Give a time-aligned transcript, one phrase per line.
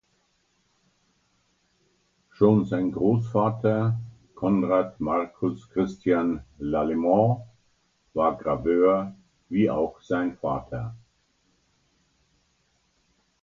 [2.31, 3.99] Schon sein Großvater
[4.33, 7.43] Konrad Marcus Christian L’Allemand
[8.15, 9.13] war Graveur
[9.49, 10.95] wie auch sein Vater.